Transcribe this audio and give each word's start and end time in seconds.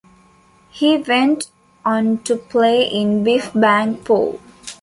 He 0.71 0.97
went 0.97 1.51
on 1.85 2.23
to 2.23 2.35
play 2.35 2.89
in 2.89 3.23
Biff 3.23 3.51
Bang 3.53 4.03
Pow. 4.03 4.39